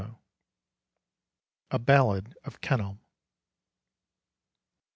[1.69, 3.01] _A BALLAD OF KENELM.